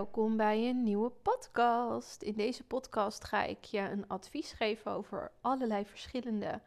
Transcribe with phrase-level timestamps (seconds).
[0.00, 2.22] Welkom bij een nieuwe podcast.
[2.22, 6.60] In deze podcast ga ik je een advies geven over allerlei verschillende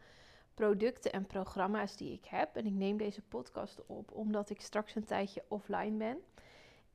[0.53, 2.55] producten en programma's die ik heb.
[2.55, 6.17] En ik neem deze podcast op omdat ik straks een tijdje offline ben.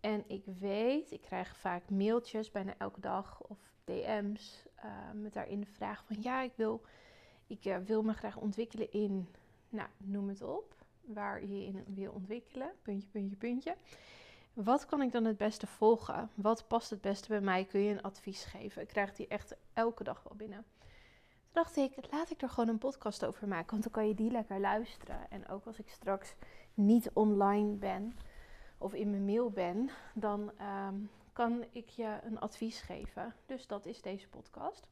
[0.01, 4.84] En ik weet, ik krijg vaak mailtjes bijna elke dag of DM's uh,
[5.14, 6.82] met daarin de vraag van ja, ik wil,
[7.46, 9.29] ik uh, wil me graag ontwikkelen in,
[9.68, 13.77] nou, noem het op, waar je in wil ontwikkelen, puntje, puntje, puntje.
[14.52, 16.30] Wat kan ik dan het beste volgen?
[16.34, 17.64] Wat past het beste bij mij?
[17.64, 18.82] Kun je een advies geven?
[18.82, 20.64] Ik krijg die echt elke dag wel binnen.
[20.79, 24.14] Toen dacht ik, laat ik er gewoon een podcast over maken, want dan kan je
[24.14, 25.30] die lekker luisteren.
[25.30, 26.34] En ook als ik straks
[26.75, 28.16] niet online ben
[28.79, 30.53] of in mijn mail ben, dan
[30.86, 33.34] um, kan ik je een advies geven.
[33.47, 34.86] Dus dat is deze podcast.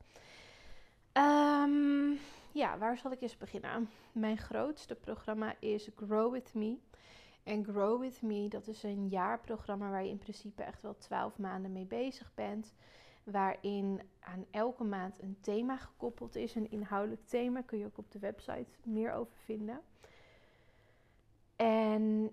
[1.13, 2.19] Um,
[2.53, 3.91] ja, waar zal ik eens beginnen?
[4.13, 6.79] Mijn grootste programma is Grow With Me.
[7.47, 11.39] En Grow With Me, dat is een jaarprogramma waar je in principe echt wel 12
[11.39, 12.75] maanden mee bezig bent.
[13.25, 16.55] Waarin aan elke maand een thema gekoppeld is.
[16.55, 19.81] Een inhoudelijk thema kun je ook op de website meer over vinden.
[21.57, 22.31] En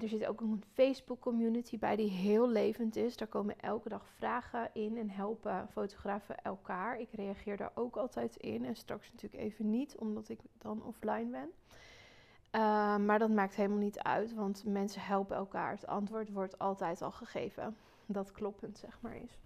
[0.00, 3.16] er zit ook een Facebook community bij die heel levend is.
[3.16, 6.98] Daar komen elke dag vragen in en helpen fotografen elkaar.
[6.98, 8.64] Ik reageer daar ook altijd in.
[8.64, 11.50] En straks natuurlijk even niet, omdat ik dan offline ben.
[12.52, 15.70] Uh, maar dat maakt helemaal niet uit, want mensen helpen elkaar.
[15.70, 17.76] Het antwoord wordt altijd al gegeven.
[18.06, 19.38] Dat kloppend, zeg maar, is.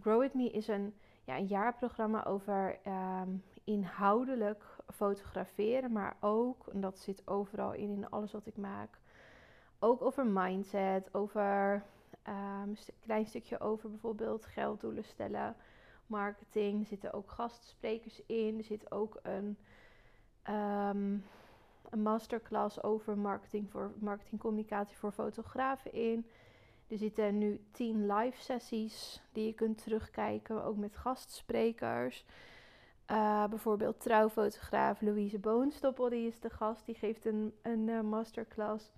[0.00, 2.78] Grow With Me is een, ja, een jaarprogramma over
[3.22, 8.98] um, inhoudelijk fotograferen, maar ook, en dat zit overal in, in alles wat ik maak,
[9.78, 11.82] ook over mindset, over
[12.28, 15.56] um, een klein stukje over bijvoorbeeld gelddoelen stellen,
[16.06, 16.80] marketing.
[16.80, 18.58] Er zitten ook gastsprekers in.
[18.58, 19.56] Er zit ook een,
[21.90, 26.26] een masterclass over marketing voor marketingcommunicatie voor fotografen in.
[26.88, 32.24] Er zitten nu tien live sessies die je kunt terugkijken, ook met gastsprekers.
[33.10, 38.92] Uh, bijvoorbeeld trouwfotograaf Louise Boonstoppel, die is de gast, die geeft een, een uh, masterclass.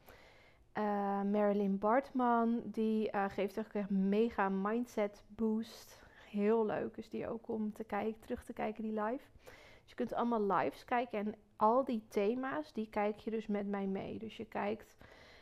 [0.78, 6.02] Uh, Marilyn Bartman, die geeft echt een mega mindset boost.
[6.30, 9.24] Heel leuk is die ook om te kijken, terug te kijken, die live.
[9.82, 13.66] Dus je kunt allemaal lives kijken en al die thema's, die kijk je dus met
[13.66, 14.18] mij mee.
[14.18, 14.96] Dus je kijkt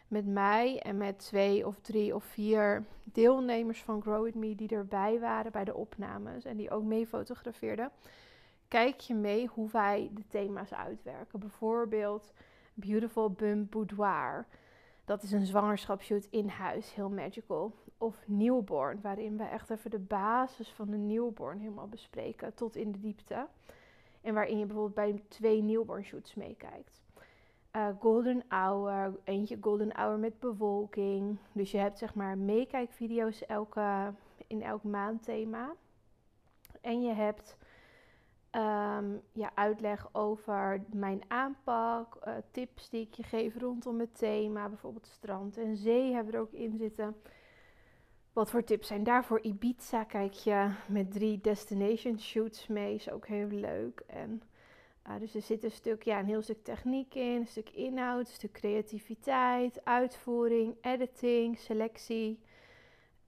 [0.08, 4.68] met mij en met twee of drie of vier deelnemers van Grow With Me die
[4.68, 7.90] erbij waren bij de opnames en die ook mee fotografeerden.
[8.68, 11.40] Kijk je mee hoe wij de thema's uitwerken.
[11.40, 12.32] Bijvoorbeeld
[12.74, 14.46] Beautiful Bump Boudoir.
[15.04, 17.74] Dat is een zwangerschapsshoot in huis, heel magical.
[17.98, 22.92] Of newborn, waarin we echt even de basis van de newborn helemaal bespreken, tot in
[22.92, 23.46] de diepte.
[24.24, 27.02] En waarin je bijvoorbeeld bij twee newborn shoots meekijkt.
[27.76, 31.38] Uh, golden hour, eentje golden hour met bewolking.
[31.52, 34.12] Dus je hebt zeg maar meekijkvideo's elke,
[34.46, 35.74] in elk maandthema.
[36.80, 37.56] En je hebt
[38.52, 44.68] um, ja, uitleg over mijn aanpak, uh, tips die ik je geef rondom het thema,
[44.68, 47.16] bijvoorbeeld strand en zee hebben we er ook in zitten.
[48.34, 49.40] Wat voor tips zijn daarvoor?
[49.40, 54.02] Ibiza kijk je met drie destination shoots mee, is ook heel leuk.
[54.06, 54.42] En,
[55.08, 58.26] uh, dus er zit een stuk, ja, een heel stuk techniek in, een stuk inhoud,
[58.26, 62.40] een stuk creativiteit, uitvoering, editing, selectie,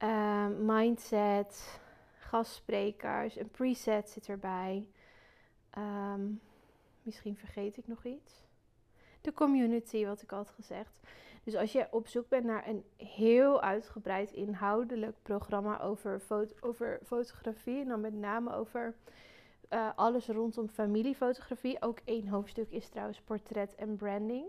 [0.03, 1.79] uh, mindset,
[2.19, 4.87] gastsprekers, een preset zit erbij.
[5.77, 6.41] Um,
[7.01, 8.45] misschien vergeet ik nog iets.
[9.21, 10.99] De community, wat ik had gezegd.
[11.43, 16.99] Dus als je op zoek bent naar een heel uitgebreid inhoudelijk programma over, foto over
[17.05, 18.95] fotografie, en dan met name over
[19.69, 21.81] uh, alles rondom familiefotografie.
[21.81, 24.45] Ook één hoofdstuk is trouwens portret en branding.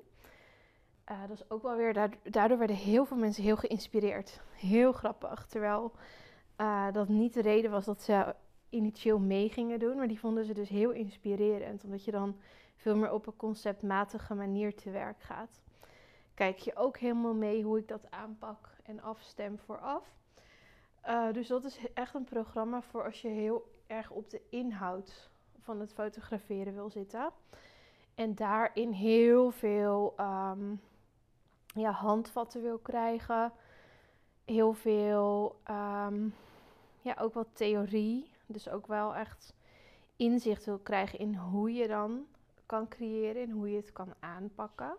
[1.10, 4.40] Uh, dat is ook wel weer, daardoor werden heel veel mensen heel geïnspireerd.
[4.52, 5.46] Heel grappig.
[5.46, 5.92] Terwijl
[6.60, 8.34] uh, dat niet de reden was dat ze
[8.68, 9.96] initieel mee gingen doen.
[9.96, 11.84] Maar die vonden ze dus heel inspirerend.
[11.84, 12.36] Omdat je dan
[12.78, 15.60] veel meer op een conceptmatige manier te werk gaat.
[16.34, 20.16] Kijk je ook helemaal mee hoe ik dat aanpak en afstem vooraf.
[21.08, 25.30] Uh, dus dat is echt een programma voor als je heel erg op de inhoud
[25.60, 27.30] van het fotograferen wil zitten.
[28.14, 30.80] En daarin heel veel um,
[31.66, 33.52] ja, handvatten wil krijgen.
[34.44, 36.34] Heel veel, um,
[37.00, 38.30] ja, ook wat theorie.
[38.46, 39.54] Dus ook wel echt
[40.16, 42.26] inzicht wil krijgen in hoe je dan
[42.68, 44.96] kan creëren en hoe je het kan aanpakken.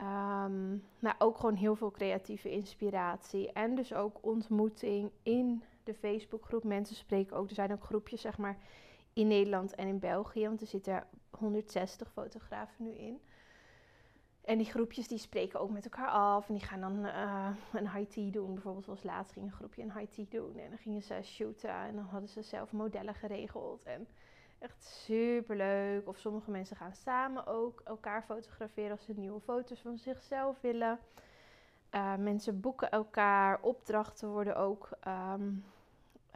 [0.00, 3.52] Um, maar ook gewoon heel veel creatieve inspiratie.
[3.52, 6.64] En dus ook ontmoeting in de Facebookgroep.
[6.64, 7.48] Mensen spreken ook.
[7.48, 8.56] Er zijn ook groepjes, zeg maar,
[9.12, 10.46] in Nederland en in België.
[10.46, 13.20] Want er zitten 160 fotografen nu in.
[14.44, 16.48] En die groepjes die spreken ook met elkaar af.
[16.48, 18.54] En die gaan dan uh, een high tea doen.
[18.54, 20.58] Bijvoorbeeld was laatst ging een groepje een high tea doen.
[20.58, 21.70] En dan gingen ze shooten.
[21.70, 23.82] En dan hadden ze zelf modellen geregeld.
[23.82, 24.06] En
[24.64, 26.08] echt super leuk.
[26.08, 30.98] Of sommige mensen gaan samen ook elkaar fotograferen als ze nieuwe foto's van zichzelf willen.
[31.94, 33.60] Uh, mensen boeken elkaar.
[33.60, 35.64] Opdrachten worden ook um,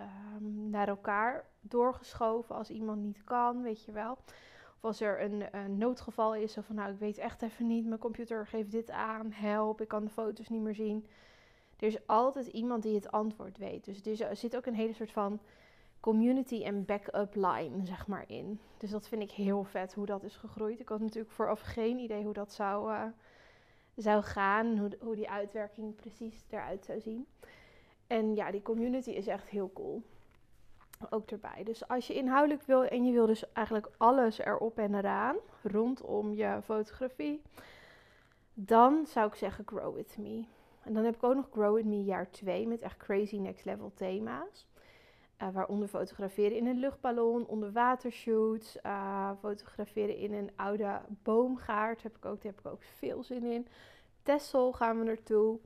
[0.01, 4.13] um, naar elkaar doorgeschoven als iemand niet kan, weet je wel.
[4.77, 7.87] Of als er een, een, noodgeval is, of van nou, ik weet echt even niet,
[7.87, 11.07] mijn computer geeft dit aan, help, ik kan de foto's niet meer zien.
[11.77, 13.85] Er is altijd iemand die het antwoord weet.
[13.85, 15.41] Dus er zit ook een hele soort van
[16.01, 18.61] community en backup line, zeg maar, in.
[18.79, 20.81] Dus dat vind ik heel vet hoe dat is gegroeid.
[20.81, 23.05] Ik had natuurlijk vooraf geen idee hoe dat zou, uh,
[23.97, 27.27] zou gaan, hoe, hoe die uitwerking precies eruit zou zien.
[28.07, 30.03] En ja, die community is echt heel cool
[31.11, 31.63] ook erbij.
[31.65, 36.33] Dus als je inhoudelijk wil en je wil dus eigenlijk alles erop en eraan rondom
[36.33, 37.43] je fotografie,
[38.55, 40.45] dan zou ik zeggen Grow With Me.
[40.83, 43.65] En dan heb ik ook nog Grow With Me jaar 2 met echt crazy next
[43.65, 44.67] level thema's.
[45.43, 52.03] Uh, waaronder fotograferen in een luchtballon, onderwatershoots, uh, fotograferen in een oude boomgaard.
[52.03, 53.67] Heb ik ook, daar heb ik ook veel zin in.
[54.23, 55.59] Tessel gaan we naartoe.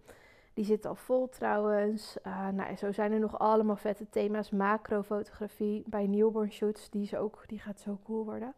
[0.55, 2.17] Die zit al vol trouwens.
[2.27, 4.51] Uh, nou, zo zijn er nog allemaal vette thema's.
[4.51, 6.91] Macrofotografie bij newborn shoots.
[6.91, 8.55] Die, is ook, die gaat zo cool worden.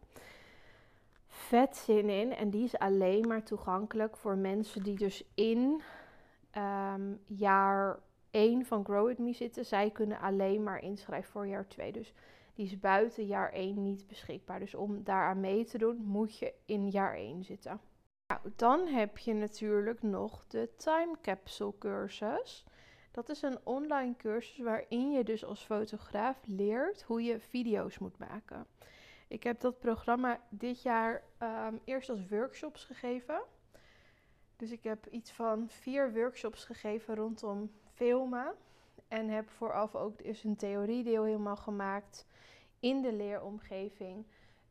[1.27, 2.33] Vet zin in.
[2.33, 5.81] En die is alleen maar toegankelijk voor mensen die dus in
[6.57, 7.99] um, jaar
[8.35, 9.65] 1 van Grow With Me zitten.
[9.65, 11.91] Zij kunnen alleen maar inschrijven voor jaar 2.
[11.91, 12.13] Dus
[12.53, 14.59] die is buiten jaar 1 niet beschikbaar.
[14.59, 17.81] Dus om daaraan mee te doen, moet je in jaar 1 zitten.
[18.27, 22.65] Nou, dan heb je natuurlijk nog de Time Capsule cursus.
[23.11, 28.17] Dat is een online cursus waarin je dus als fotograaf leert hoe je video's moet
[28.17, 28.65] maken.
[29.27, 33.41] Ik heb dat programma dit jaar um, eerst als workshops gegeven.
[34.55, 38.53] Dus ik heb iets van vier workshops gegeven rondom filmen.
[39.07, 42.25] En heb vooraf ook dus een theoriedeel helemaal gemaakt
[42.79, 44.25] in de leeromgeving.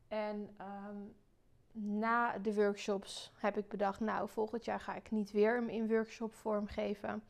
[0.08, 1.14] En um,
[1.72, 5.88] na de workshops heb ik bedacht, nou, volgend jaar ga ik niet weer hem in
[5.88, 7.22] workshop vorm geven.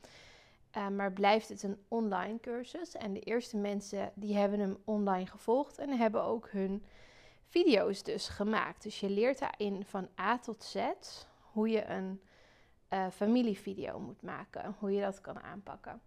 [0.76, 2.94] Uh, maar blijft het een online cursus.
[2.94, 6.85] En de eerste mensen die hebben hem online gevolgd en hebben ook hun
[7.49, 8.82] video's dus gemaakt.
[8.82, 10.76] Dus je leert daarin van A tot Z
[11.52, 12.20] hoe je een
[12.94, 16.00] uh, familievideo moet maken, hoe je dat kan aanpakken.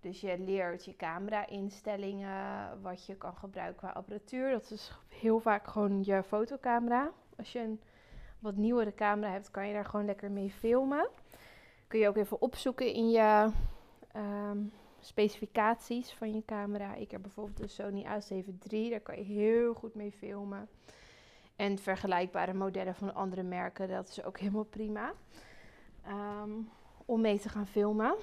[0.00, 4.50] Dus je leert je camera-instellingen, wat je kan gebruiken qua apparatuur.
[4.50, 7.10] Dat is heel vaak gewoon je fotocamera.
[7.36, 7.80] Als je een
[8.38, 11.08] wat nieuwere camera hebt, kan je daar gewoon lekker mee filmen.
[11.86, 13.50] Kun je ook even opzoeken in je
[14.12, 14.58] ehm,
[15.00, 16.94] specificaties van je camera.
[16.94, 20.68] Ik heb bijvoorbeeld de Sony A7 III, daar kan je heel goed mee filmen.
[21.56, 25.12] En vergelijkbare modellen van andere merken, dat is ook helemaal prima.
[26.04, 26.50] Ehm,
[27.04, 28.14] om mee te gaan filmen.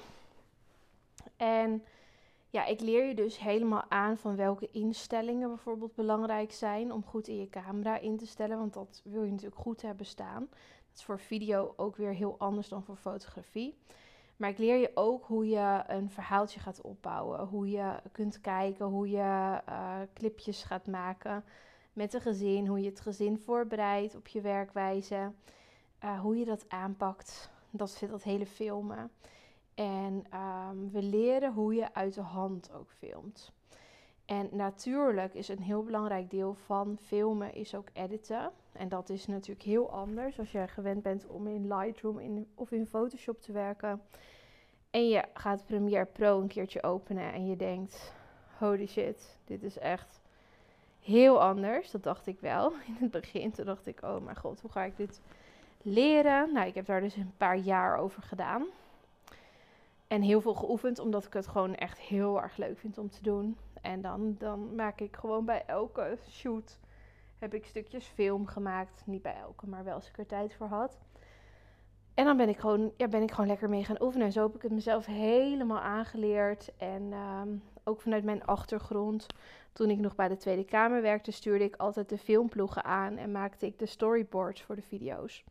[1.38, 1.83] En
[2.50, 7.27] ja, ik leer je dus helemaal aan van welke instellingen bijvoorbeeld belangrijk zijn om goed
[7.27, 8.57] in je camera in te stellen.
[8.57, 10.48] Want dat wil je natuurlijk goed hebben staan.
[10.50, 13.78] Dat is voor video ook weer heel anders dan voor fotografie.
[14.38, 17.48] Maar ik leer je ook hoe je een verhaaltje gaat opbouwen.
[17.48, 21.44] Hoe je kunt kijken, hoe je uh, clipjes gaat maken
[21.94, 22.68] met een gezin.
[22.68, 25.31] Hoe je het gezin voorbereidt op je werkwijze.
[26.04, 27.54] Uh, hoe je dat aanpakt.
[27.77, 29.12] Dat zit dat hele filmen.
[29.75, 33.54] En um, we leren hoe je uit de hand ook filmt.
[34.26, 38.52] En natuurlijk is een heel belangrijk deel van filmen is ook editen.
[38.71, 42.71] En dat is natuurlijk heel anders als je gewend bent om in Lightroom in, of
[42.71, 44.02] in Photoshop te werken.
[44.90, 48.14] En je gaat Premiere Pro een keertje openen en je denkt,
[48.57, 50.21] holy shit, dit is echt
[51.00, 51.92] heel anders.
[51.92, 53.52] Dat dacht ik wel in het begin.
[53.52, 55.21] Toen dacht ik, oh mijn god, hoe ga ik dit
[55.85, 56.54] leren?
[56.54, 58.65] Nou, ik heb daar dus een paar jaar over gedaan.
[60.07, 63.21] En heel veel geoefend, omdat ik het gewoon echt heel erg leuk vind om te
[63.21, 63.57] doen.
[63.81, 66.80] En dan, dan maak ik gewoon bij elke shoot
[67.39, 69.04] heb ik stukjes film gemaakt.
[69.06, 70.97] Niet bij elke, maar wel als ik er tijd voor had.
[72.13, 74.25] En dan ben ik gewoon, ja, ben ik gewoon lekker mee gaan oefenen.
[74.25, 76.71] En zo heb ik het mezelf helemaal aangeleerd.
[76.77, 77.49] En ehm,
[77.83, 79.25] ook vanuit mijn achtergrond,
[79.76, 83.32] toen ik nog bij de Tweede Kamer werkte, stuurde ik altijd de filmploegen aan en
[83.32, 85.44] maakte ik de storyboards voor de video's.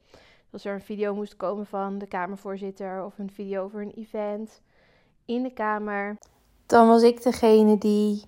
[0.51, 4.63] Als er een video moest komen van de Kamervoorzitter of een video over een event
[5.25, 6.19] in de Kamer,
[6.67, 8.23] dan was ik degene die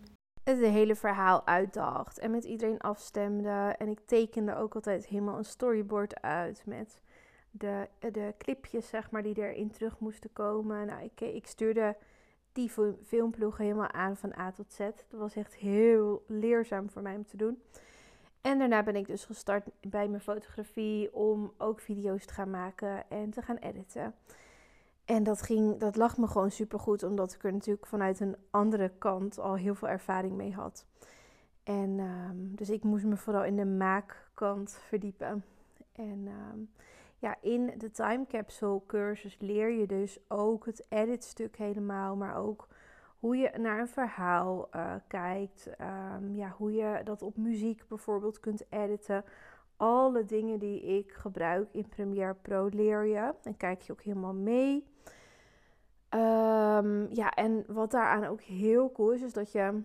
[0.45, 3.75] het hele verhaal uitdacht en met iedereen afstemde.
[3.79, 7.00] En ik tekende ook altijd helemaal een storyboard uit met
[7.50, 10.87] de, de clipjes, zeg maar, die erin terug moesten komen.
[10.87, 11.97] Nou, ik, ik stuurde
[12.56, 12.70] die
[13.04, 14.78] filmploegen helemaal aan van A tot Z.
[14.78, 17.62] Dat was echt heel leerzaam voor mij om te doen.
[18.40, 23.10] En daarna ben ik dus gestart bij mijn fotografie om ook video's te gaan maken
[23.10, 24.14] en te gaan editen.
[25.04, 28.36] En dat, ging, dat lag me gewoon super goed, omdat ik er natuurlijk vanuit een
[28.50, 30.86] andere kant al heel veel ervaring mee had.
[31.62, 35.44] En ehm, dus ik moest me vooral in de maakkant verdiepen.
[35.92, 36.60] En ehm,
[37.18, 42.37] ja, in de time capsule cursus leer je dus ook het edit stuk helemaal, maar
[42.37, 42.68] ook
[43.18, 45.70] hoe je naar een verhaal uh, kijkt,
[46.20, 49.25] um, ja, hoe je dat op muziek bijvoorbeeld kunt editen.
[49.76, 54.35] Alle dingen die ik gebruik in Premiere Pro leer je en kijk je ook helemaal
[54.35, 54.87] mee.
[56.11, 59.82] Um, ja, en wat daaraan ook heel cool is, is dat je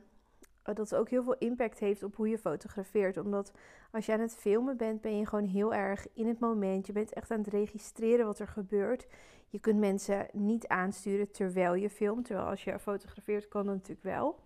[0.64, 3.18] dat ook heel veel impact heeft op hoe je fotografeert.
[3.18, 3.52] Omdat
[3.92, 6.88] als je aan het filmen bent, ben je gewoon heel erg in het moment.
[6.88, 9.08] Je bent echt aan het registreren wat er gebeurt.
[9.48, 12.26] Je kunt mensen niet aansturen terwijl je filmt.
[12.26, 14.40] Terwijl als je fotografeert kan dat natuurlijk wel.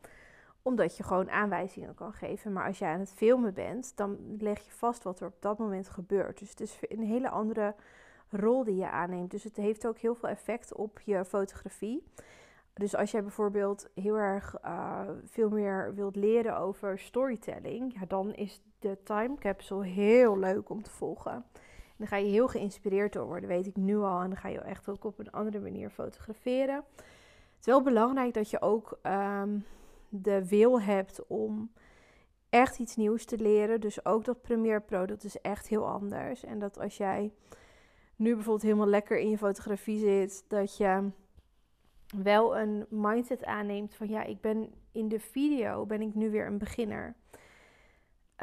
[0.62, 2.54] Omdat je gewoon aanwijzingen kan geven.
[2.54, 5.58] Maar als je aan het filmen bent, dan leg je vast wat er op dat
[5.58, 6.40] moment gebeurt.
[6.40, 7.76] Dus het is een hele andere
[8.30, 9.32] rol die je aanneemt.
[9.32, 12.04] Dus het heeft ook heel veel effect op je fotografie.
[12.80, 18.34] Dus als jij bijvoorbeeld heel erg uh, veel meer wilt leren over storytelling, ja, dan
[18.34, 21.32] is de time capsule heel leuk om te volgen.
[21.32, 24.22] En dan ga je heel geïnspireerd door worden, weet ik nu al.
[24.22, 26.84] En dan ga je echt ook op een andere manier fotograferen.
[26.96, 29.66] Het is wel belangrijk dat je ook um,
[30.10, 31.72] de wil hebt om
[32.50, 33.82] echt iets nieuws te leren.
[33.82, 36.44] Dus ook dat Premiere Pro, dat is echt heel anders.
[36.44, 37.32] En dat als jij
[38.16, 41.12] nu bijvoorbeeld helemaal lekker in je fotografie zit, dat je
[42.24, 46.46] wel een mindset aanneemt van ja, ik ben in de video ben ik nu weer
[46.46, 47.16] een beginner.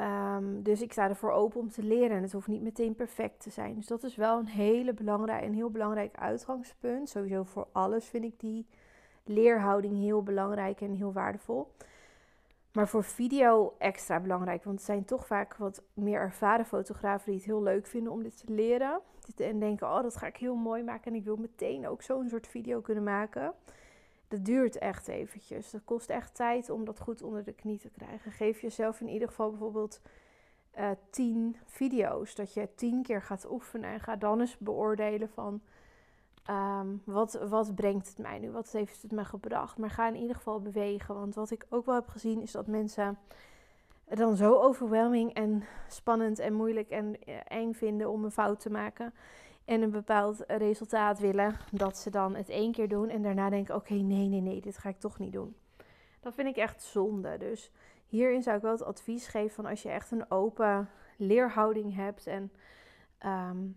[0.01, 3.41] Um, dus ik sta ervoor open om te leren en het hoeft niet meteen perfect
[3.41, 3.75] te zijn.
[3.75, 7.09] Dus dat is wel een hele belangrijk, een heel belangrijk uitgangspunt.
[7.09, 8.67] Sowieso voor alles vind ik die
[9.25, 11.73] leerhouding heel belangrijk en heel waardevol.
[12.73, 17.35] Maar voor video extra belangrijk, want het zijn toch vaak wat meer ervaren fotografen die
[17.35, 19.01] het heel leuk vinden om dit te leren.
[19.37, 22.29] En denken, oh dat ga ik heel mooi maken en ik wil meteen ook zo'n
[22.29, 23.55] soort video kunnen maken.
[24.29, 25.71] Dat duurt echt eventjes.
[25.71, 28.33] Dat kost echt tijd om dat goed onder de knie te krijgen.
[28.33, 30.01] Geef jezelf in ieder geval bijvoorbeeld
[30.79, 32.35] uh, tien video's.
[32.35, 35.63] Dat je tien keer gaat oefenen en ga dan eens beoordelen van
[36.51, 38.51] Um, wat, wat brengt het mij nu?
[38.51, 39.79] Wat heeft het me gebracht?
[39.79, 41.15] Maar ga in ieder geval bewegen.
[41.15, 43.19] Want wat ik ook wel heb gezien is dat mensen
[44.05, 48.61] het dan zo overwhelming en spannend en moeilijk en eh, eng vinden om een fout
[48.61, 49.15] te maken.
[49.65, 51.57] En een bepaald resultaat willen.
[51.71, 54.79] Dat ze dan het één keer doen en daarna denken: oké, nee, nee, nee, dit
[54.79, 55.57] ga ik toch niet doen.
[56.21, 57.39] Dat vind ik echt zonde.
[57.39, 57.71] Dus
[58.07, 62.27] hierin zou ik wel het advies geven van als je echt een open leerhouding hebt
[62.27, 62.53] en,
[63.27, 63.77] um,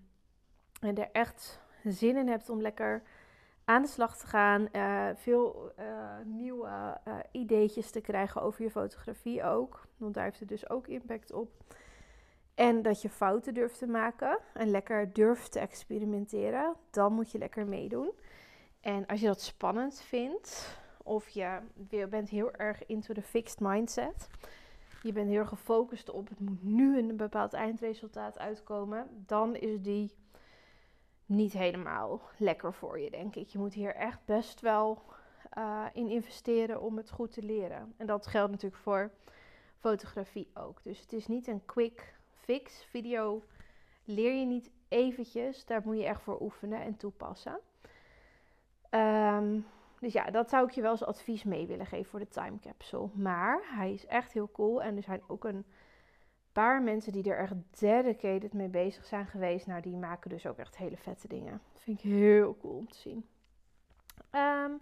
[0.79, 3.03] en er echt zin in hebt om lekker
[3.65, 4.67] aan de slag te gaan.
[4.71, 5.85] Uh, veel uh,
[6.25, 9.87] nieuwe uh, ideetjes te krijgen over je fotografie ook.
[9.97, 11.51] Want daar heeft het dus ook impact op.
[12.55, 16.75] En dat je fouten durft te maken en lekker durft te experimenteren.
[16.89, 18.11] Dan moet je lekker meedoen.
[18.81, 21.59] En als je dat spannend vindt, of je
[22.09, 24.27] bent heel erg into the fixed mindset.
[25.01, 29.07] Je bent heel gefocust op het moet nu een bepaald eindresultaat uitkomen.
[29.25, 30.11] Dan is die
[31.25, 33.49] niet helemaal lekker voor je, denk ik.
[33.49, 35.01] Je moet hier echt best wel
[35.57, 37.93] uh, in investeren om het goed te leren.
[37.97, 39.11] En dat geldt natuurlijk voor
[39.79, 40.83] fotografie ook.
[40.83, 42.83] Dus het is niet een quick fix.
[42.83, 43.43] Video
[44.03, 45.65] leer je niet eventjes.
[45.65, 47.59] Daar moet je echt voor oefenen en toepassen.
[48.89, 49.65] Um,
[49.99, 52.59] dus ja, dat zou ik je wel als advies mee willen geven voor de time
[52.59, 53.09] capsule.
[53.13, 55.65] Maar hij is echt heel cool en er zijn ook een
[56.55, 59.67] paar mensen die er echt dedicated mee bezig zijn geweest.
[59.67, 61.61] Nou, die maken dus ook echt hele vette dingen.
[61.73, 63.25] Vind ik heel cool om te zien.
[64.31, 64.81] Um,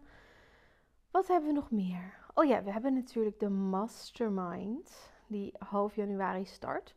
[1.12, 2.18] wat hebben we nog meer?
[2.34, 6.96] Oh ja, we hebben natuurlijk de Mastermind, die half januari start.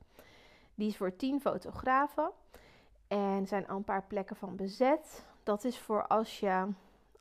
[0.74, 2.30] Die is voor 10 fotografen.
[3.08, 5.26] En zijn al een paar plekken van bezet.
[5.42, 6.66] Dat is voor als je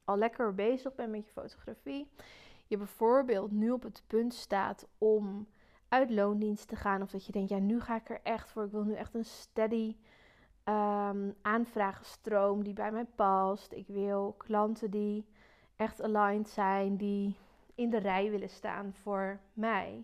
[0.04, 2.08] al lekker bezig bent met je fotografie.
[2.68, 5.48] Je bijvoorbeeld nu op het punt staat om
[5.90, 7.02] uit loondienst te gaan.
[7.02, 8.64] Of dat je denkt, ja, nu ga ik er echt voor.
[8.64, 9.96] Ik wil nu echt een steady
[10.66, 13.72] um, aanvragenstroom die bij mij past.
[13.72, 15.26] Ik wil klanten die
[15.76, 17.38] echt aligned zijn, die
[17.76, 20.04] in de rij willen staan voor mij.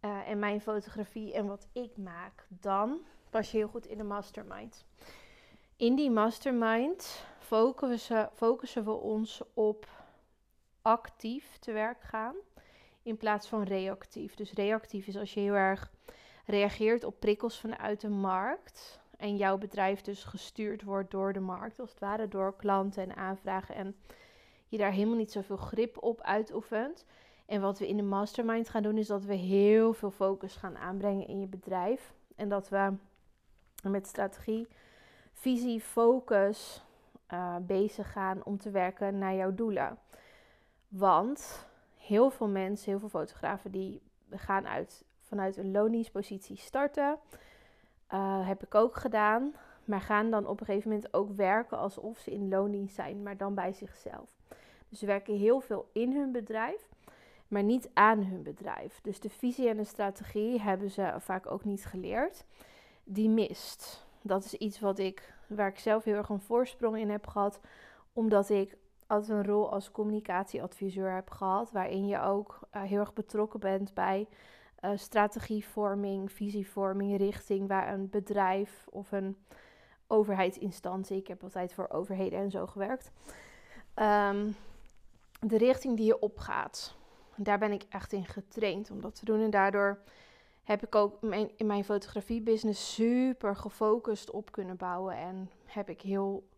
[0.00, 2.46] Uh, en mijn fotografie en wat ik maak.
[2.48, 4.84] Dan pas je heel goed in de mastermind.
[5.76, 9.88] In die mastermind focussen, focussen we ons op
[10.82, 12.34] actief te werk gaan
[13.08, 14.34] in plaats van reactief.
[14.34, 15.90] Dus reactief is als je heel erg
[16.46, 21.80] reageert op prikkels vanuit de markt en jouw bedrijf dus gestuurd wordt door de markt,
[21.80, 23.96] als het ware door klanten en aanvragen en
[24.68, 27.04] je daar helemaal niet zoveel grip op uitoefent.
[27.46, 30.76] En wat we in de mastermind gaan doen, is dat we heel veel focus gaan
[30.76, 32.14] aanbrengen in je bedrijf.
[32.36, 32.92] En dat we
[33.82, 34.68] met strategie,
[35.32, 36.84] visie, focus
[37.32, 39.98] uh, bezig gaan om te werken naar jouw doelen.
[40.88, 41.67] Want
[42.08, 44.00] heel veel mensen, heel veel fotografen, die
[44.30, 47.18] gaan uit, vanuit een loningspositie starten.
[48.14, 49.54] Uh, heb ik ook gedaan.
[49.84, 53.36] Maar gaan dan op een gegeven moment ook werken alsof ze in loondienst zijn, maar
[53.36, 54.36] dan bij zichzelf.
[54.88, 56.88] Dus ze werken heel veel in hun bedrijf,
[57.48, 59.00] maar niet aan hun bedrijf.
[59.02, 62.44] Dus de visie en de strategie hebben ze vaak ook niet geleerd.
[63.04, 64.06] Die mist.
[64.22, 67.60] Dat is iets wat ik, waar ik zelf heel erg een voorsprong in heb gehad,
[68.12, 68.76] omdat ik
[69.08, 73.94] altijd een rol als communicatieadviseur heb gehad, waarin je ook uh, heel erg betrokken bent
[73.94, 74.28] bij
[74.84, 79.36] uh, strategievorming, visievorming, richting waar een bedrijf of een
[80.06, 83.10] overheidsinstantie, ik heb altijd voor overheden en zo gewerkt,
[83.94, 84.56] um,
[85.40, 86.96] de richting die je opgaat.
[87.36, 89.98] Daar ben ik echt in getraind om dat te doen en daardoor
[90.62, 91.22] heb ik ook
[91.56, 96.48] in mijn fotografiebusiness super gefocust op kunnen bouwen en heb ik heel,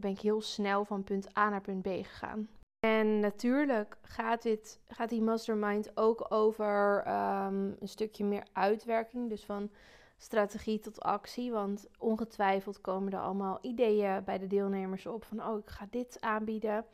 [0.00, 2.48] ben ik heel snel van punt A naar punt B gegaan.
[2.86, 9.28] En natuurlijk gaat, dit, gaat die mastermind ook over ehm, een stukje meer uitwerking.
[9.28, 9.70] Dus van
[10.16, 11.52] strategie tot actie.
[11.52, 16.20] Want ongetwijfeld komen er allemaal ideeën bij de deelnemers op van oh, ik ga dit
[16.20, 16.84] aanbieden.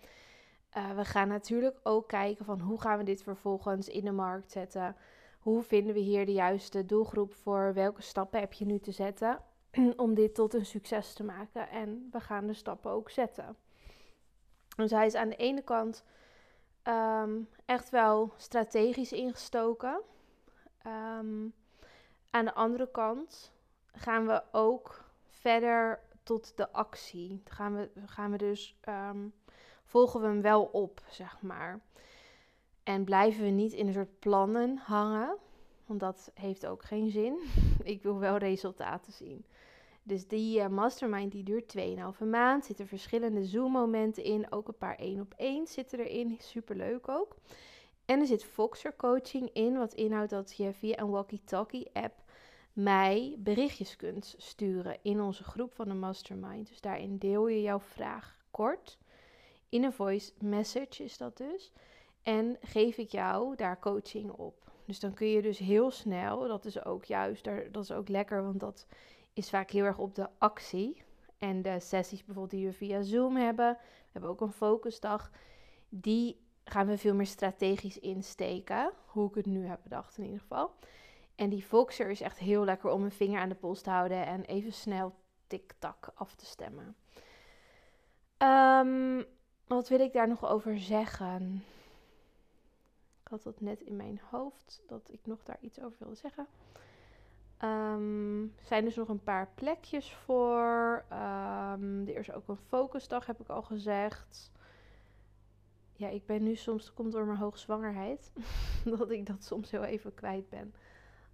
[0.76, 4.50] Uh, we gaan natuurlijk ook kijken van hoe gaan we dit vervolgens in de markt
[4.50, 4.96] zetten.
[5.38, 7.74] Hoe vinden we hier de juiste doelgroep voor?
[7.74, 9.40] Welke stappen heb je nu te zetten
[9.96, 11.68] om dit tot een succes te maken?
[11.68, 13.56] En we gaan de stappen ook zetten.
[14.76, 16.04] Dus hij is aan de ene kant
[16.82, 20.00] ehm, echt wel strategisch ingestoken.
[20.86, 21.54] Um,
[22.30, 23.52] aan de andere kant
[23.92, 27.42] gaan we ook verder tot de actie.
[27.44, 29.34] Gaan we, gaan we dus, um,
[29.84, 31.80] volgen we hem wel op, zeg maar.
[32.82, 35.36] En blijven we niet in een soort plannen hangen,
[35.86, 37.38] want dat heeft ook geen zin.
[37.82, 39.44] Ik wil wel resultaten zien.
[40.02, 41.74] Dus die uh, mastermind die duurt
[42.22, 42.64] 2,5 maand.
[42.64, 44.52] Zitten verschillende Zoom-momenten in.
[44.52, 46.36] Ook een paar één op één zitten erin.
[46.40, 47.36] Superleuk ook.
[48.04, 49.78] En er zit Foxer coaching in.
[49.78, 52.22] Wat inhoudt dat je via een walkie-talkie app
[52.72, 56.68] mij berichtjes kunt sturen in onze groep van de mastermind.
[56.68, 58.98] Dus daarin deel je jouw vraag kort.
[59.68, 61.72] In een voice message is dat dus.
[62.22, 64.70] En geef ik jou daar coaching op.
[64.84, 68.42] Dus dan kun je dus heel snel, dat is ook juist, dat is ook lekker,
[68.42, 68.86] want dat
[69.32, 71.02] is vaak heel erg op de actie.
[71.38, 75.30] En de sessies bijvoorbeeld die we via Zoom hebben, we hebben ook een focusdag,
[75.88, 78.92] die gaan we veel meer strategisch insteken.
[79.06, 80.74] Hoe ik het nu heb bedacht in ieder geval.
[81.34, 84.26] En die Voxer is echt heel lekker om een vinger aan de pols te houden
[84.26, 85.14] en even snel
[85.46, 86.96] tik-tak af te stemmen.
[88.38, 89.24] Um,
[89.66, 91.64] wat wil ik daar nog over zeggen?
[93.22, 96.46] Ik had dat net in mijn hoofd dat ik nog daar iets over wilde zeggen.
[97.62, 101.04] Er zijn dus nog een paar plekjes voor.
[101.12, 104.52] Um, er is ook een focusdag, heb ik al gezegd.
[105.92, 108.32] Ja, ik ben nu soms, komt door mijn hoogzwangerheid,
[108.98, 110.74] dat ik dat soms heel even kwijt ben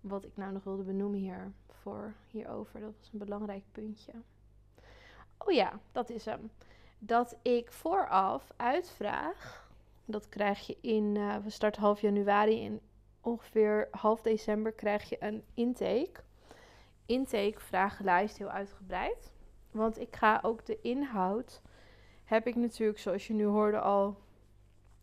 [0.01, 2.81] wat ik nou nog wilde benoemen hier voor hierover.
[2.81, 4.13] Dat was een belangrijk puntje.
[5.39, 6.51] Oh ja, dat is hem.
[6.99, 9.67] Dat ik vooraf uitvraag.
[10.05, 11.15] Dat krijg je in.
[11.15, 12.61] Uh, we starten half januari.
[12.61, 12.81] In
[13.29, 16.21] ongeveer half december krijg je een intake.
[17.07, 19.33] Intake vragenlijst heel uitgebreid.
[19.71, 21.63] Want ik ga ook de inhoud.
[22.25, 24.17] Heb ik natuurlijk, zoals je nu hoorde, al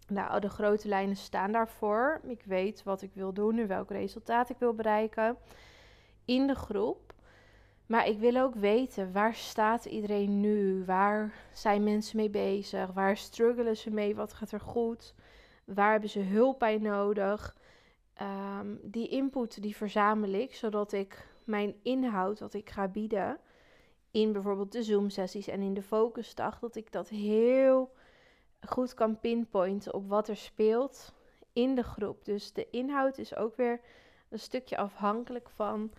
[0.08, 2.22] nou, de grote lijnen staan daarvoor.
[2.24, 5.38] Ik weet wat ik wil doen en welk resultaat ik wil bereiken
[6.26, 7.14] in de groep.
[7.86, 10.86] Maar ik wil ook weten waar staat iedereen nu?
[10.86, 12.92] Waar zijn mensen mee bezig?
[12.92, 14.16] Waar struggelen ze mee?
[14.16, 15.14] Wat gaat er goed?
[15.66, 17.56] Waar hebben ze hulp bij nodig?
[18.22, 23.38] Um, die input die verzamel ik, zodat ik mijn inhoud wat ik ga bieden
[24.12, 27.94] in bijvoorbeeld de Zoom sessies en in de focusdag, dat ik dat heel
[28.68, 31.14] goed kan pinpointen op wat er speelt
[31.54, 32.26] in de groep.
[32.26, 33.80] Dus de inhoud is ook weer
[34.30, 35.92] een stukje afhankelijk van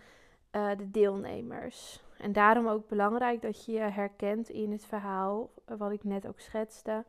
[0.51, 2.03] uh, de deelnemers.
[2.17, 6.27] En daarom ook belangrijk dat je je herkent in het verhaal, eh, wat ik net
[6.27, 7.05] ook schetste.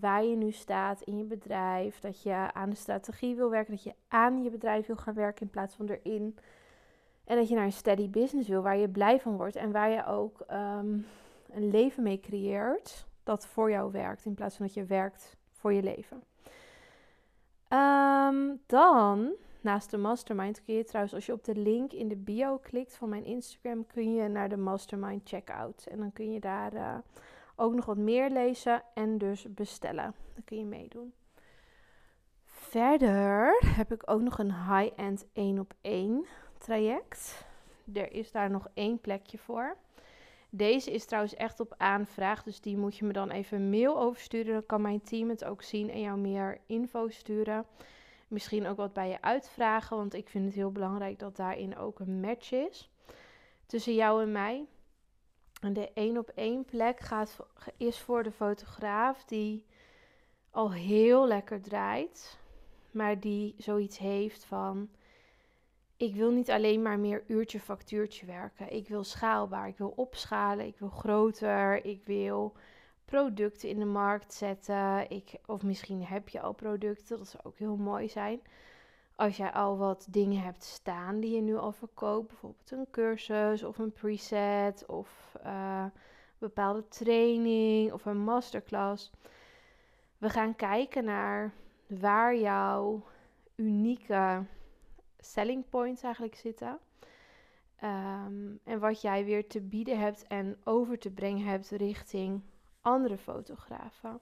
[0.00, 2.00] Waar je nu staat in je bedrijf.
[2.00, 3.74] Dat je aan de strategie wil werken.
[3.74, 6.36] Dat je aan je bedrijf wil gaan werken in plaats van erin.
[7.24, 9.56] En dat je naar een steady business wil waar je blij van wordt.
[9.56, 11.06] En waar je ook um,
[11.50, 15.72] een leven mee creëert dat voor jou werkt, in plaats van dat je werkt voor
[15.72, 16.22] je leven.
[17.68, 19.30] Um, dan,
[19.60, 22.96] naast de mastermind, kun je trouwens, als je op de link in de bio klikt
[22.96, 25.86] van mijn Instagram, kun je naar de mastermind checkout.
[25.90, 26.96] En dan kun je daar uh,
[27.56, 30.14] ook nog wat meer lezen en dus bestellen.
[30.34, 31.12] Dan kun je meedoen.
[32.44, 36.26] Verder heb ik ook nog een high-end 1 op 1
[36.58, 37.44] traject.
[37.94, 39.76] Er is daar nog één plekje voor.
[40.50, 43.98] Deze is trouwens echt op aanvraag, dus die moet je me dan even een mail
[43.98, 44.52] oversturen.
[44.52, 47.66] Dan kan mijn team het ook zien en jou meer info sturen.
[48.28, 51.98] Misschien ook wat bij je uitvragen, want ik vind het heel belangrijk dat daarin ook
[51.98, 52.90] een match is
[53.66, 54.66] tussen jou en mij.
[55.60, 57.36] En de één op één plek gaat,
[57.76, 59.64] is voor de fotograaf die
[60.50, 62.38] al heel lekker draait,
[62.90, 64.88] maar die zoiets heeft van:
[65.96, 68.72] ik wil niet alleen maar meer uurtje factuurtje werken.
[68.72, 72.52] Ik wil schaalbaar, ik wil opschalen, ik wil groter, ik wil
[73.04, 75.10] producten in de markt zetten.
[75.10, 78.40] Ik, of misschien heb je al producten, dat zou ook heel mooi zijn.
[79.16, 83.62] Als jij al wat dingen hebt staan die je nu al verkoopt, bijvoorbeeld een cursus
[83.62, 85.84] of een preset of uh,
[86.38, 89.10] bepaalde training of een masterclass.
[90.18, 91.52] We gaan kijken naar
[91.86, 93.02] waar jouw
[93.54, 94.44] unieke
[95.18, 96.78] selling points eigenlijk zitten.
[97.76, 102.42] Ehm, en wat jij weer te bieden hebt en over te brengen hebt richting
[102.80, 104.20] andere fotografen.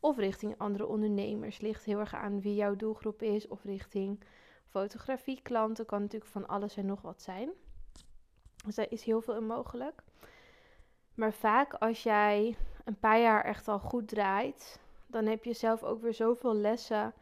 [0.00, 1.60] Of richting andere ondernemers.
[1.60, 3.48] Ligt heel erg aan wie jouw doelgroep is.
[3.48, 4.20] Of richting
[4.66, 5.86] fotografieklanten.
[5.86, 7.50] Kan natuurlijk van alles en nog wat zijn.
[8.64, 10.02] Dus daar is heel veel in mogelijk.
[11.14, 15.82] Maar vaak als jij een paar jaar echt al goed draait, dan heb je zelf
[15.82, 17.14] ook weer zoveel lessen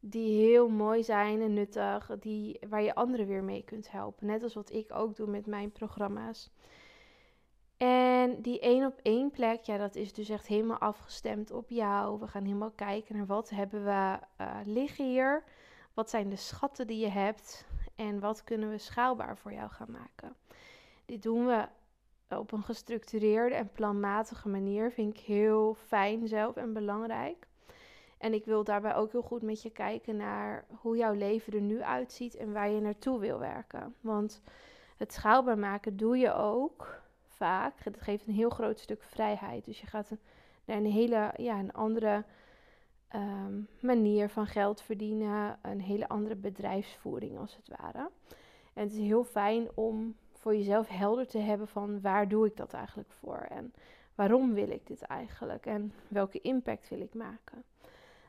[0.00, 4.26] die heel mooi zijn en nuttig, die, waar je anderen weer mee kunt helpen.
[4.26, 6.50] Net als wat ik ook doe met mijn programma's.
[7.76, 12.20] En die één op één plek, ja, dat is dus echt helemaal afgestemd op jou.
[12.20, 15.44] We gaan helemaal kijken naar wat hebben we uh, liggen hier.
[15.94, 19.90] Wat zijn de schatten die je hebt en wat kunnen we schaalbaar voor jou gaan
[19.90, 20.36] maken.
[21.04, 21.68] Dit doen we
[22.28, 24.92] op een gestructureerde en planmatige manier.
[24.92, 27.46] Vind ik heel fijn zelf en belangrijk.
[28.18, 31.60] En ik wil daarbij ook heel goed met je kijken naar hoe jouw leven er
[31.60, 33.94] nu uitziet en waar je naartoe wil werken.
[34.00, 34.42] Want
[34.96, 37.02] het schaalbaar maken doe je ook
[37.36, 37.74] vaak.
[37.82, 39.64] Het geeft een heel groot stuk vrijheid.
[39.64, 40.12] Dus je gaat
[40.64, 42.24] naar een hele ja, een andere
[43.08, 48.10] ehm, manier van geld verdienen, een hele andere bedrijfsvoering als het ware.
[48.74, 52.56] En het is heel fijn om voor jezelf helder te hebben van waar doe ik
[52.56, 53.72] dat eigenlijk voor en
[54.14, 57.64] waarom wil ik dit eigenlijk en welke impact wil ik maken.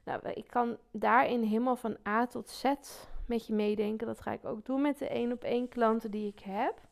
[0.04, 2.63] Nou, ik kan daarin helemaal van A tot Z
[3.26, 4.08] met je meedenken.
[4.08, 6.85] Dat ga ik ook doen met de één op één klanten die ik heb.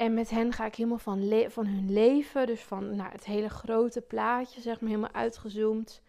[0.00, 3.48] En met hen ga ik helemaal van, van hun leven, dus van nou, het hele
[3.48, 6.02] grote plaatje, zeg maar, helemaal uitgezoomd.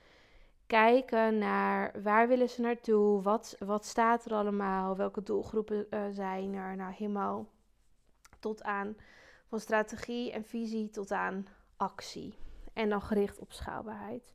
[0.68, 6.54] Kijken naar waar willen ze naartoe, wat, wat staat er allemaal, welke doelgroepen uh, zijn
[6.54, 6.76] er.
[6.76, 7.48] Nou, helemaal
[8.40, 8.96] tot aan
[9.48, 12.34] van strategie en visie tot aan actie.
[12.74, 14.34] En dan gericht op schaalbaarheid.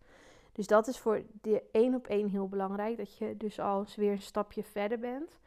[0.53, 2.97] Dus dat is voor de één op één heel belangrijk.
[2.97, 5.38] Dat je dus al weer een stapje verder bent.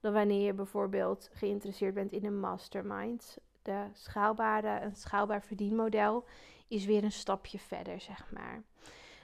[0.00, 3.38] Dan wanneer je bijvoorbeeld geïnteresseerd bent in een mastermind.
[3.66, 6.24] De schaalbare, een schaalbaar verdienmodel
[6.68, 8.62] is weer een stapje verder, zeg maar.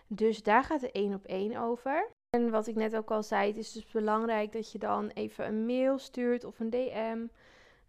[0.06, 2.10] Dus daar gaat de één op één over.
[2.30, 5.46] En wat ik net ook al zei, het is dus belangrijk dat je dan even
[5.46, 7.26] een mail stuurt of een DM.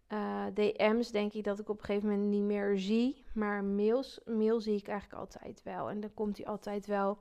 [0.06, 3.24] Eh, DM's denk ik dat ik op een gegeven moment niet meer zie.
[3.34, 5.90] Maar mails, mail zie ik eigenlijk altijd wel.
[5.90, 7.18] En dan komt hij altijd wel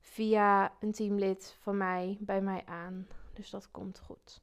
[0.00, 3.06] via een teamlid van mij bij mij aan.
[3.32, 4.42] Dus dat komt goed.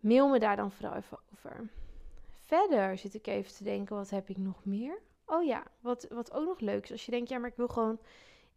[0.00, 1.70] Mail me daar dan vooral even over.
[2.52, 4.98] Verder zit ik even te denken, wat heb ik nog meer?
[5.26, 6.90] Oh ja, wat, wat ook nog leuk is.
[6.90, 7.98] Als je denkt, ja, maar ik wil gewoon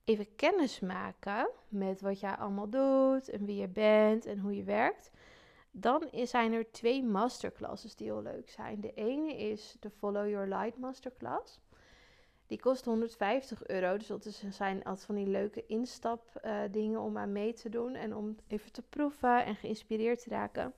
[0.04, 4.64] even kennis maken met wat jij allemaal doet en wie je bent en hoe je
[4.64, 5.12] werkt.
[5.72, 8.82] Dan zijn er twee masterclasses die heel leuk zijn.
[8.82, 11.60] De ene is de Follow Your Light Masterclass.
[12.48, 13.98] Die kost 150 euro.
[13.98, 17.96] Dus dat zijn altijd van die leuke instapdingen uh, om aan mee te doen.
[17.96, 20.74] En om even te proeven en geïnspireerd te raken.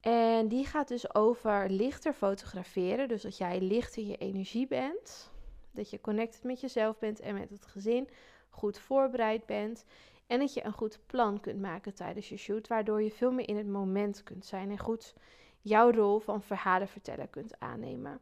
[0.00, 3.08] En die gaat dus over lichter fotograferen.
[3.08, 5.30] Dus dat jij lichter in je energie bent.
[5.70, 8.08] Dat je connected met jezelf bent en met het gezin.
[8.50, 9.84] Goed voorbereid bent.
[10.26, 12.68] En dat je een goed plan kunt maken tijdens je shoot.
[12.68, 14.70] Waardoor je veel meer in het moment kunt zijn.
[14.70, 15.14] En goed
[15.60, 18.20] jouw rol van verhalen vertellen kunt aannemen.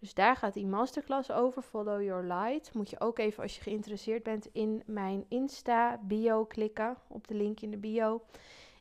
[0.00, 2.74] Dus daar gaat die masterclass over, Follow Your Light.
[2.74, 7.34] Moet je ook even als je geïnteresseerd bent in mijn Insta bio klikken, op de
[7.34, 8.22] link in de bio.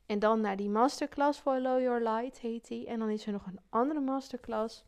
[0.09, 2.87] En dan naar die masterclass, Follow Your Light heet die.
[2.87, 4.83] En dan is er nog een andere masterclass.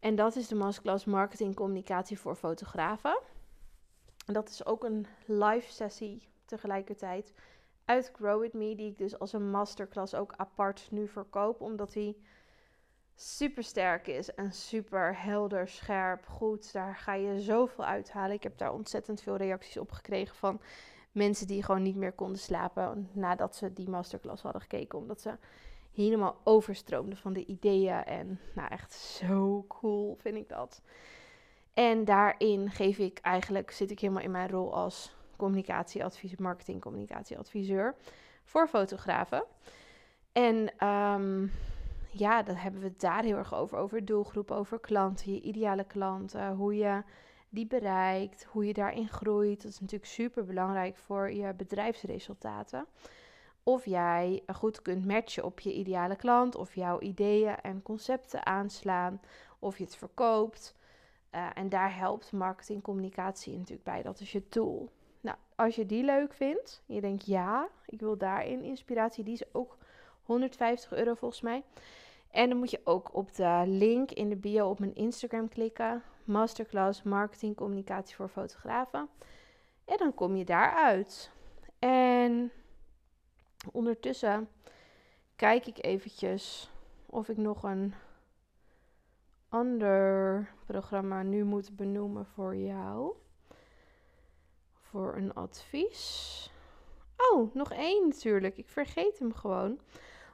[0.00, 3.20] En dat is de masterclass Marketing Communicatie voor Fotografen.
[4.26, 7.32] En dat is ook een live sessie tegelijkertijd
[7.84, 11.92] uit Grow With Me, die ik dus als een masterclass ook apart nu verkoop, omdat
[11.92, 12.22] die
[13.14, 16.72] super sterk is en super helder, scherp, goed.
[16.72, 18.36] Daar ga je zoveel uithalen.
[18.36, 20.60] Ik heb daar ontzettend veel reacties op gekregen van
[21.18, 24.98] mensen die gewoon niet meer konden slapen nadat ze die masterclass hadden gekeken.
[24.98, 25.36] Omdat ze
[25.92, 28.04] helemaal overstroomden van de ideeën.
[28.04, 30.82] En nou, echt zo cool vind ik dat.
[31.74, 37.94] En daarin geef ik eigenlijk, zit ik helemaal in mijn rol als communicatieadviseur, marketing communicatieadviseur
[38.44, 39.44] voor fotografen.
[40.32, 41.52] En um,
[42.10, 43.78] ja, dan hebben we het daar heel erg over.
[43.78, 47.02] Over doelgroep, over klanten, je ideale klanten, hoe je
[47.48, 49.62] die bereikt, hoe je daarin groeit.
[49.62, 52.86] Dat is natuurlijk super belangrijk voor je bedrijfsresultaten.
[53.62, 59.20] Of jij goed kunt matchen op je ideale klant, of jouw ideeën en concepten aanslaan,
[59.58, 60.76] of je het verkoopt.
[61.34, 64.02] Uh, en daar helpt marketingcommunicatie natuurlijk bij.
[64.02, 64.90] Dat is je tool.
[65.20, 69.54] Nou, als je die leuk vindt, je denkt ja, ik wil daarin inspiratie, die is
[69.54, 69.76] ook
[70.22, 71.62] 150 euro volgens mij.
[72.30, 76.02] En dan moet je ook op de link in de bio op mijn Instagram klikken.
[76.28, 79.08] Masterclass Marketing Communicatie voor Fotografen.
[79.84, 81.30] En dan kom je daaruit.
[81.78, 82.52] En
[83.72, 84.48] ondertussen
[85.36, 86.70] kijk ik eventjes
[87.06, 87.94] of ik nog een
[89.48, 93.14] ander programma nu moet benoemen voor jou.
[94.80, 96.50] Voor een advies.
[97.16, 98.56] Oh, nog één natuurlijk.
[98.56, 99.80] Ik vergeet hem gewoon.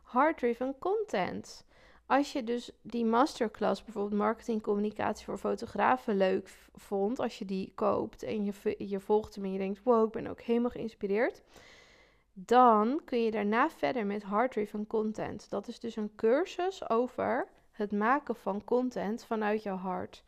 [0.03, 1.65] Hard Driven Content.
[2.07, 7.73] Als je dus die masterclass, bijvoorbeeld marketing communicatie voor fotografen, leuk vond, als je die
[7.75, 11.43] koopt en je, je volgt hem en je denkt, wow, ik ben ook helemaal geïnspireerd,
[12.33, 15.51] dan kun je daarna verder met hard-driven content.
[15.51, 20.25] Dat is dus een cursus over het maken van content vanuit jouw hart.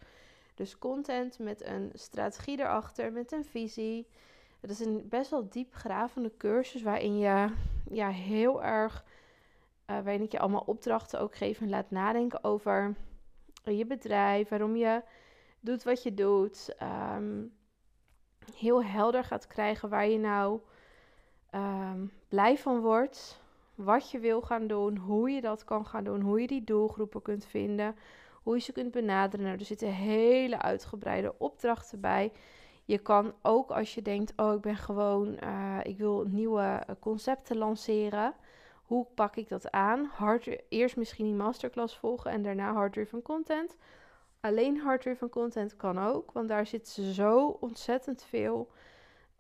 [0.55, 4.07] Dus content met een strategie erachter, met een visie.
[4.61, 7.49] Het is een best wel diepgravende cursus waarin je
[7.91, 9.05] ja, heel erg
[9.91, 12.95] uh, waarin ik je allemaal opdrachten ook geef en laat nadenken over
[13.65, 15.03] je bedrijf, waarom je
[15.61, 16.75] doet wat je doet.
[16.79, 17.45] Ehm,
[18.55, 20.61] heel helder gaat krijgen waar je nou
[21.55, 23.41] um, blij van wordt,
[23.75, 27.23] wat je wil gaan doen, hoe je dat kan gaan doen, hoe je die doelgroepen
[27.23, 27.97] kunt vinden,
[28.43, 29.47] hoe je ze kunt benaderen.
[29.47, 32.33] Nou, er zitten hele uitgebreide opdrachten bij.
[32.85, 37.57] Je kan ook als je denkt, oh ik ben gewoon, uh, ik wil nieuwe concepten
[37.57, 38.35] lanceren
[38.87, 40.05] hoe pak ik dat aan?
[40.05, 43.77] Hard, eerst misschien die masterclass volgen en daarna hard-driven content.
[44.41, 48.71] Alleen hard-driven content kan ook, want daar zit zo ontzettend veel.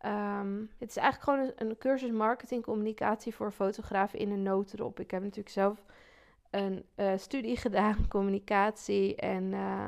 [0.05, 5.01] Um, het is eigenlijk gewoon een, cursus marketing communicatie voor fotografen in een notendop.
[5.01, 5.85] Ik heb natuurlijk zelf
[6.51, 9.87] een uh, studie gedaan, communicatie en uh,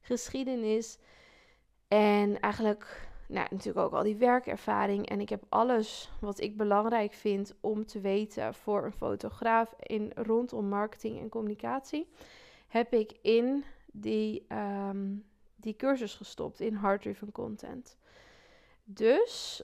[0.00, 0.98] geschiedenis.
[1.88, 5.08] En eigenlijk nou, natuurlijk ook al die werkervaring.
[5.08, 10.12] En ik heb alles wat ik belangrijk vind om te weten voor een fotograaf in
[10.14, 12.08] rondom marketing en communicatie.
[12.68, 14.46] Heb ik in die,
[14.88, 15.24] um,
[15.56, 17.98] die cursus gestopt in Hard Driven Content.
[18.84, 19.62] Dus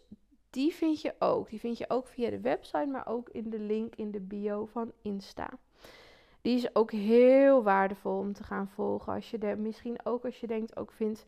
[0.50, 1.50] die vind je ook.
[1.50, 4.64] Die vind je ook via de website, maar ook in de link in de bio
[4.64, 5.50] van Insta.
[6.40, 9.12] Die is ook heel waardevol om te gaan volgen.
[9.12, 11.26] Als je er misschien ook als je denkt, ook vindt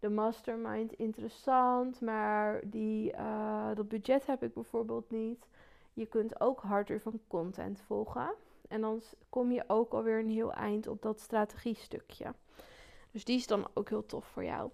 [0.00, 5.48] de mastermind interessant, maar die, uh, dat budget heb ik bijvoorbeeld niet.
[5.92, 8.34] Je kunt ook harder van content volgen.
[8.68, 12.34] En dan kom je ook alweer een heel eind op dat strategiestukje.
[13.10, 14.70] Dus die is dan ook heel tof voor jou.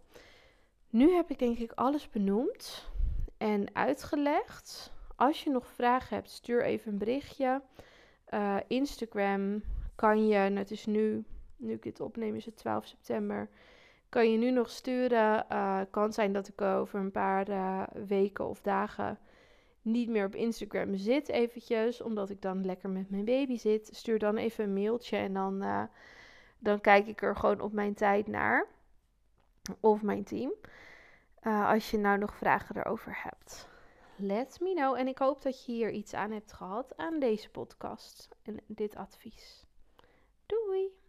[0.91, 2.89] Nu heb ik denk ik alles benoemd
[3.37, 4.93] en uitgelegd.
[5.17, 7.63] Als je nog vragen hebt, stuur even een berichtje.
[8.31, 9.63] Uh, Instagram
[9.95, 11.25] kan je, het is nu,
[11.57, 13.49] nu ik dit opneem, is het 12 september
[14.09, 15.47] kan je nu nog sturen.
[15.53, 19.19] Uh, kan zijn dat ik over een paar uh, weken of dagen
[19.83, 23.89] niet meer op Instagram zit eventjes, omdat ik dan lekker met mijn baby zit.
[23.93, 25.83] Stuur dan even een mailtje en dan, uh,
[26.59, 28.67] dan kijk ik er gewoon op mijn tijd naar.
[29.81, 30.53] Of mijn team.
[31.43, 33.69] als je nou nog vragen erover hebt.
[34.17, 34.97] Let me know.
[34.97, 38.97] En ik hoop dat je hier iets aan hebt gehad aan deze podcast en dit
[38.97, 39.67] advies.
[40.47, 41.06] Doei!